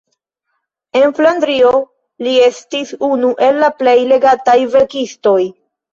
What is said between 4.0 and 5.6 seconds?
legataj verkistoj.